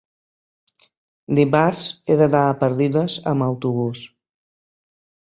[1.39, 4.01] dimarts he d'anar a Pardines amb autobús.